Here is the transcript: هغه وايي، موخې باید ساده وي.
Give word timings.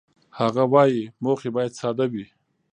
هغه 0.39 0.63
وايي، 0.73 1.03
موخې 1.23 1.49
باید 1.55 1.77
ساده 1.81 2.05
وي. 2.11 2.25